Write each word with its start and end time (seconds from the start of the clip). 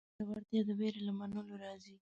زړورتیا 0.25 0.61
د 0.67 0.69
وېرې 0.79 1.01
له 1.07 1.13
منلو 1.19 1.53
راځي. 1.63 1.95